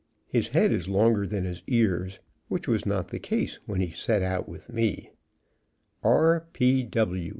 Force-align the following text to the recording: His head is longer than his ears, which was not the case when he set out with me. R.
His 0.27 0.47
head 0.47 0.71
is 0.71 0.89
longer 0.89 1.27
than 1.27 1.43
his 1.43 1.61
ears, 1.67 2.19
which 2.47 2.67
was 2.67 2.87
not 2.87 3.09
the 3.09 3.19
case 3.19 3.59
when 3.67 3.81
he 3.81 3.91
set 3.91 4.23
out 4.23 4.49
with 4.49 4.73
me. 4.73 5.11
R. 6.01 6.47